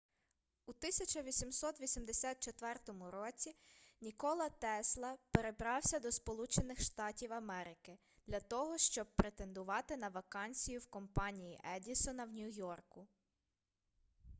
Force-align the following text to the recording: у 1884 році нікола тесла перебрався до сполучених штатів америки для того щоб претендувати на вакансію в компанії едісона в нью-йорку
у 0.65 0.69
1884 0.71 2.79
році 3.11 3.55
нікола 4.01 4.49
тесла 4.49 5.17
перебрався 5.31 5.99
до 5.99 6.11
сполучених 6.11 6.81
штатів 6.81 7.33
америки 7.33 7.97
для 8.27 8.39
того 8.39 8.77
щоб 8.77 9.07
претендувати 9.15 9.97
на 9.97 10.09
вакансію 10.09 10.79
в 10.79 10.85
компанії 10.85 11.59
едісона 11.75 12.25
в 12.25 12.31
нью-йорку 12.31 13.07